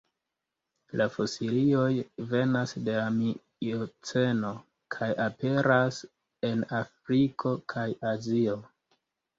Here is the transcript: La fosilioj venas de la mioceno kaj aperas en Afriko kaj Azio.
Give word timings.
La 1.01 1.05
fosilioj 1.15 1.89
venas 2.31 2.73
de 2.89 2.97
la 2.97 3.05
mioceno 3.19 4.51
kaj 4.97 5.11
aperas 5.29 6.03
en 6.51 6.69
Afriko 6.83 7.59
kaj 7.77 7.91
Azio. 8.17 8.63